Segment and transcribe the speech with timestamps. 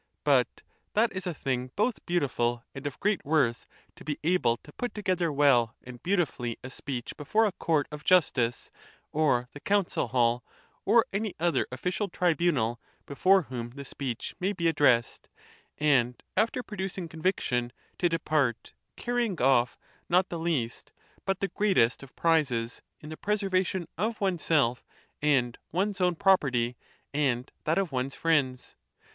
[0.23, 0.63] But
[0.93, 4.95] that is a thing both beautiful and of great worth, to be able to put
[4.95, 8.71] together well and beautifully a speech before a court of justice,
[9.11, 10.43] or the Council Hall,
[10.85, 15.29] or any other official tribunal, before whom the speech may be addressed;
[15.77, 19.77] and after pro ducing conviction, to depart, carrying off
[20.09, 20.91] not the least,
[21.25, 24.83] but the greatest, of prizes, in the preservation of oneself
[25.21, 26.75] and one's own property,
[27.13, 28.75] and that of one's friends.